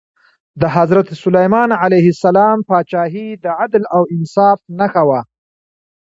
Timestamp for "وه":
5.09-5.21